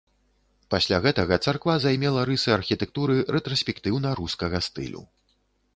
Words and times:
Пасля 0.73 0.97
гэтага 1.03 1.37
царква 1.49 1.75
займела 1.85 2.21
рысы 2.31 2.49
архітэктуры 2.57 3.19
рэтраспектыўна-рускага 3.35 4.57
стылю. 4.69 5.01